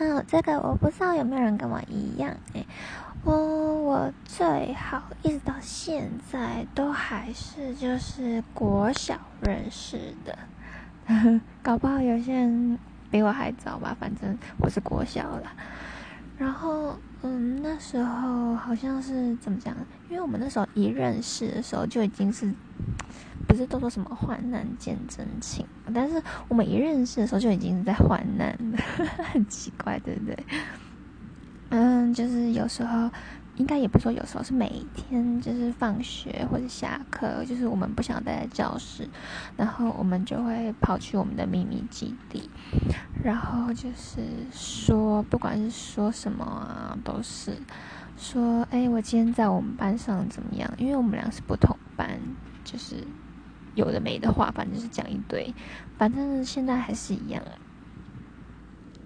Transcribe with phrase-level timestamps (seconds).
[0.00, 2.64] 嗯，这个我不知道有没有人跟我一样哎，
[3.24, 3.34] 我
[3.82, 10.38] 我最好一直到现在都还是就是国小认识的，
[11.62, 12.78] 搞不好有些人
[13.10, 15.52] 比我还早吧，反正我是国小了。
[16.38, 19.74] 然后嗯，那时候好像是怎么讲？
[20.08, 22.54] 因为我们那时候一认识的时候就已经是。
[23.58, 25.66] 是都说什么患难见真情？
[25.92, 28.78] 但是我们一认识的时候就已经是在患难了，
[29.32, 30.36] 很奇怪，对不对？
[31.70, 33.10] 嗯，就是有时候，
[33.56, 39.06] 应该也不说有时候，是每天，就是放学或者下课，就是我们不想待在教室，
[39.54, 42.48] 然后我们就会跑去我们的秘密基地，
[43.22, 47.52] 然后就是说，不管是说什么啊，都是
[48.16, 50.72] 说，哎，我今天在我们班上怎么样？
[50.78, 52.18] 因为我们俩是不同班，
[52.64, 53.06] 就是。
[53.78, 55.54] 有的没的话，反正是讲一堆，
[55.96, 57.40] 反正现在还是一样。